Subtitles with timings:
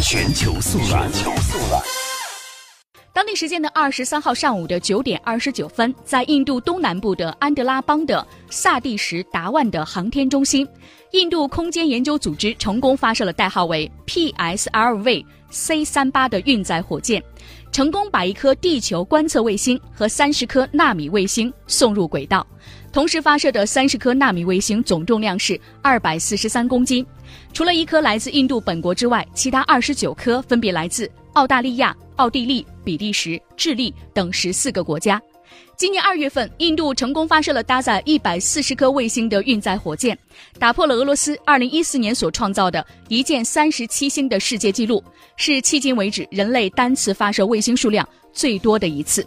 [0.00, 1.10] 全球速览。
[1.12, 2.03] 全球速览。
[3.24, 10.68] 当地时间的二十三号上午的九点二十九分，在印度东南部的安德拉邦的萨蒂什达万的航天中心，
[11.12, 17.24] 印度空间研究组织成功发射了代号为 PSLV C 三八的运载火箭，
[17.72, 22.46] 成功把一颗地球观测卫星和三十颗纳米卫星送入轨道。
[22.92, 27.04] 同时发射的三十颗纳米卫星总重量是二百四十三公斤，
[27.54, 32.66] 除了一颗来自印度本国之外，其他二十九颗分别来自澳大利亚、奥地利。
[32.84, 35.20] 比利时、智利等十四个国家。
[35.76, 40.16] 今年二月份，印度成功发射了搭载一百四十颗卫星的运载火箭，
[40.58, 45.02] 打破了俄罗斯二零一四年所创造的一箭三十七星的世界纪录，
[45.36, 49.26] 是迄今为止人类单次发射卫星数量最多的一次。